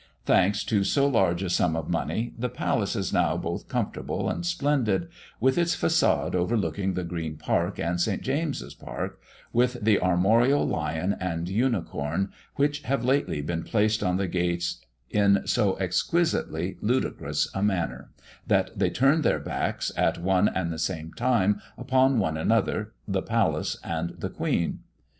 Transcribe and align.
Thanks 0.25 0.63
to 0.63 0.83
so 0.83 1.07
large 1.07 1.43
a 1.43 1.49
sum 1.51 1.75
of 1.75 1.87
money, 1.87 2.33
the 2.35 2.49
palace 2.49 2.95
is 2.95 3.13
now 3.13 3.37
both 3.37 3.67
comfortable 3.69 4.29
and 4.31 4.43
splendid, 4.43 5.09
with 5.39 5.59
its 5.59 5.75
façade 5.75 6.33
overlooking 6.33 6.95
the 6.95 7.03
Green 7.03 7.37
park 7.37 7.77
and 7.77 8.01
St. 8.01 8.23
James's 8.23 8.73
park, 8.73 9.21
with 9.53 9.77
the 9.83 9.99
armorial 10.01 10.67
lion 10.67 11.15
and 11.19 11.47
unicorn, 11.47 12.31
which 12.55 12.81
have 12.81 13.05
lately 13.05 13.43
been 13.43 13.61
placed 13.61 14.01
on 14.01 14.17
the 14.17 14.27
gates 14.27 14.83
in 15.11 15.45
so 15.45 15.75
exquisitely 15.77 16.77
ludicrous 16.81 17.47
a 17.53 17.61
manner, 17.61 18.09
that 18.47 18.71
they 18.75 18.89
turn 18.89 19.21
their 19.21 19.39
backs, 19.39 19.91
at 19.95 20.17
one 20.17 20.49
and 20.49 20.73
the 20.73 20.79
same 20.79 21.13
time, 21.13 21.61
upon 21.77 22.17
one 22.17 22.37
another, 22.37 22.91
the 23.07 23.21
palace, 23.21 23.77
and 23.83 24.15
the 24.17 24.29
queen. 24.29 24.79